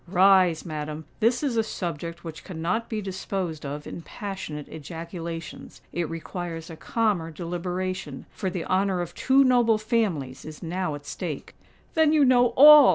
"Rise, 0.07 0.65
madam: 0.65 1.05
this 1.19 1.43
is 1.43 1.57
a 1.57 1.63
subject 1.63 2.23
which 2.23 2.43
cannot 2.43 2.89
be 2.89 3.03
disposed 3.03 3.67
of 3.67 3.85
in 3.85 4.01
passionate 4.01 4.67
ejaculations;—it 4.67 6.09
requires 6.09 6.71
a 6.71 6.75
calmer 6.75 7.29
deliberation—for 7.29 8.49
the 8.49 8.65
honour 8.65 9.01
of 9.01 9.13
two 9.13 9.43
noble 9.43 9.77
families 9.77 10.43
is 10.43 10.63
now 10.63 10.95
at 10.95 11.05
stake!" 11.05 11.53
"Then 11.93 12.13
you 12.13 12.25
know 12.25 12.47
all!" 12.57 12.89